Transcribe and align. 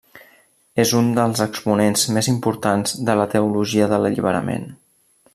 És 0.83 0.93
un 0.99 1.09
dels 1.17 1.41
exponents 1.45 2.05
més 2.15 2.29
importants 2.33 2.95
de 3.09 3.15
la 3.19 3.27
Teologia 3.35 3.91
de 3.95 4.01
l'Alliberament. 4.05 4.65